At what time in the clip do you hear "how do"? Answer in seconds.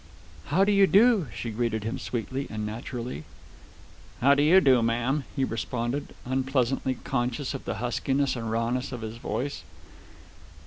0.45-0.71, 4.19-4.41